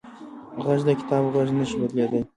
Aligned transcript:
غږ 0.63 0.79
د 0.87 0.89
کتاب 0.99 1.23
غږ 1.33 1.49
نه 1.57 1.63
شي 1.69 1.75
بدلېدلی 1.81 2.21